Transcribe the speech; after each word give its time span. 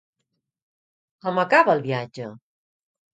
Com 1.25 1.41
acaba 1.43 1.75
el 1.77 1.83
viatge? 1.83 2.31